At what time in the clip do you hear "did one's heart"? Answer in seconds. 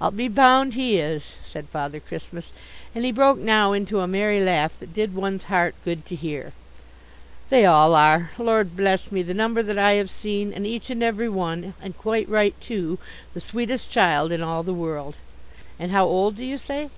4.94-5.74